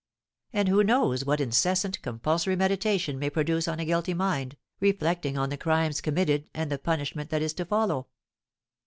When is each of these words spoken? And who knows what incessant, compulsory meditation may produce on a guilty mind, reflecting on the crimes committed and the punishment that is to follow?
And 0.51 0.67
who 0.67 0.83
knows 0.83 1.25
what 1.25 1.39
incessant, 1.39 2.01
compulsory 2.01 2.55
meditation 2.55 3.19
may 3.19 3.29
produce 3.29 3.67
on 3.67 3.79
a 3.79 3.85
guilty 3.85 4.15
mind, 4.15 4.57
reflecting 4.79 5.37
on 5.37 5.49
the 5.49 5.57
crimes 5.57 6.01
committed 6.01 6.49
and 6.55 6.71
the 6.71 6.79
punishment 6.79 7.29
that 7.29 7.43
is 7.43 7.53
to 7.53 7.65
follow? 7.65 8.07